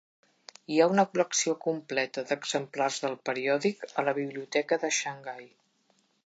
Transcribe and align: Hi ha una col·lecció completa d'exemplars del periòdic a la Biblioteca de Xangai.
Hi 0.75 0.79
ha 0.79 0.85
una 0.93 1.03
col·lecció 1.09 1.53
completa 1.65 2.23
d'exemplars 2.31 2.97
del 3.05 3.19
periòdic 3.31 3.87
a 4.03 4.07
la 4.09 4.15
Biblioteca 4.21 4.81
de 4.87 4.91
Xangai. 5.03 5.47